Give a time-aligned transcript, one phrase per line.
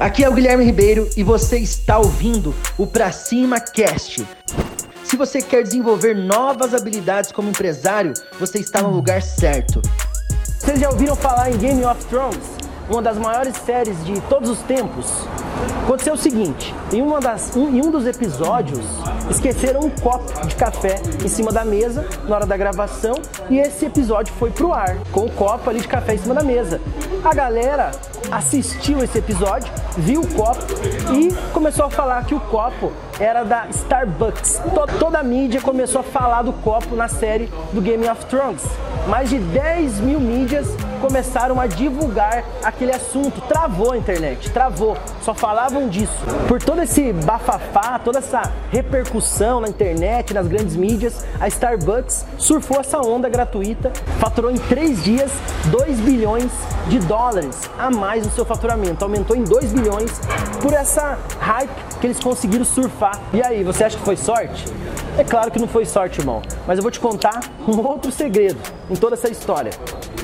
[0.00, 4.26] Aqui é o Guilherme Ribeiro e você está ouvindo o Pra Cima Cast.
[5.04, 9.82] Se você quer desenvolver novas habilidades como empresário, você está no lugar certo.
[10.58, 12.40] Vocês já ouviram falar em Game of Thrones?
[12.88, 15.04] Uma das maiores séries de todos os tempos?
[15.84, 18.86] Aconteceu o seguinte, em, uma das, em um dos episódios,
[19.30, 23.14] esqueceram um copo de café em cima da mesa na hora da gravação
[23.48, 26.42] e esse episódio foi pro ar, com o copo ali de café em cima da
[26.42, 26.80] mesa.
[27.24, 27.92] A galera
[28.30, 30.64] assistiu esse episódio, viu o copo
[31.14, 34.60] e começou a falar que o copo era da Starbucks.
[34.98, 38.64] Toda a mídia começou a falar do copo na série do Game of Thrones.
[39.08, 40.68] Mais de 10 mil mídias
[41.00, 43.40] começaram a divulgar aquele assunto.
[43.42, 44.96] Travou a internet, travou.
[45.22, 46.12] Só falavam disso.
[46.46, 49.19] Por todo esse bafafá, toda essa repercussão
[49.60, 55.30] na internet, nas grandes mídias, a Starbucks surfou essa onda gratuita, faturou em três dias
[55.70, 56.50] 2 bilhões
[56.88, 59.04] de dólares a mais no seu faturamento.
[59.04, 60.20] Aumentou em 2 bilhões
[60.60, 61.70] por essa hype
[62.00, 63.20] que eles conseguiram surfar.
[63.32, 64.64] E aí, você acha que foi sorte?
[65.18, 66.40] É claro que não foi sorte, irmão.
[66.66, 68.58] Mas eu vou te contar um outro segredo
[68.88, 69.72] em toda essa história.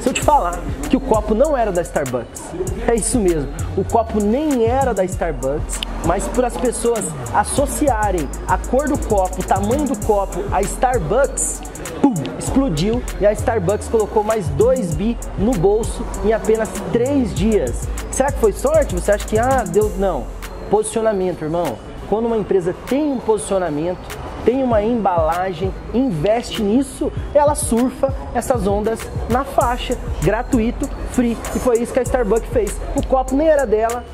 [0.00, 0.58] Se eu te falar
[0.90, 2.42] que o copo não era da Starbucks,
[2.86, 3.48] é isso mesmo.
[3.76, 9.40] O copo nem era da Starbucks, mas por as pessoas associarem a cor do copo,
[9.40, 11.62] o tamanho do copo a Starbucks,
[12.02, 17.88] pum, explodiu e a Starbucks colocou mais 2 bi no bolso em apenas 3 dias.
[18.10, 18.94] Será que foi sorte?
[18.94, 19.90] Você acha que, ah, deu.
[19.98, 20.24] Não.
[20.70, 21.78] Posicionamento, irmão.
[22.08, 23.98] Quando uma empresa tem um posicionamento,
[24.44, 31.36] tem uma embalagem, investe nisso, ela surfa essas ondas na faixa, gratuito, free.
[31.54, 32.76] E foi isso que a Starbucks fez.
[32.94, 34.04] O copo nem era dela,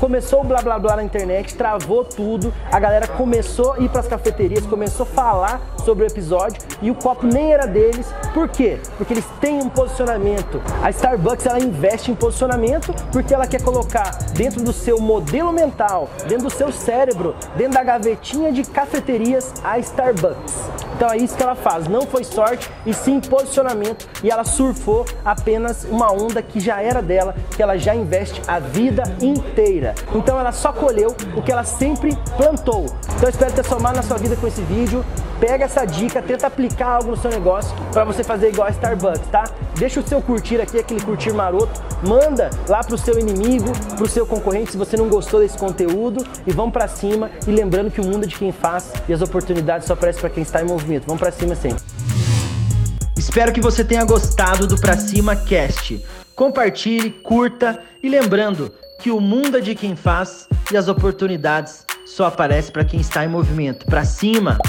[0.00, 4.00] começou o blá blá blá na internet, travou tudo, a galera começou a ir para
[4.00, 8.12] as cafeterias, começou a falar sobre o episódio e o copo nem era deles.
[8.32, 8.80] Por quê?
[8.96, 10.60] Porque eles têm um posicionamento.
[10.82, 16.08] A Starbucks ela investe em posicionamento porque ela quer colocar dentro do seu modelo mental,
[16.26, 20.89] dentro do seu cérebro, dentro da gavetinha de cafeterias a Starbucks.
[21.00, 21.88] Então é isso que ela faz.
[21.88, 24.06] Não foi sorte e sim posicionamento.
[24.22, 28.58] E ela surfou apenas uma onda que já era dela, que ela já investe a
[28.58, 29.94] vida inteira.
[30.14, 32.84] Então ela só colheu o que ela sempre plantou.
[33.16, 35.02] Então espero ter somado na sua vida com esse vídeo.
[35.40, 39.26] Pega essa dica, tenta aplicar algo no seu negócio para você fazer igual a Starbucks,
[39.30, 39.44] tá?
[39.78, 44.26] Deixa o seu curtir aqui, aquele curtir maroto, manda lá pro seu inimigo, pro seu
[44.26, 47.30] concorrente se você não gostou desse conteúdo e vamos para cima.
[47.46, 50.30] E lembrando que o mundo é de quem faz e as oportunidades só aparecem para
[50.30, 51.06] quem está em movimento.
[51.06, 51.82] Vamos para cima sempre.
[53.16, 56.04] Espero que você tenha gostado do Pra Cima Cast.
[56.34, 62.26] Compartilhe, curta e lembrando que o mundo é de quem faz e as oportunidades só
[62.26, 63.86] aparecem para quem está em movimento.
[63.86, 64.58] Para cima!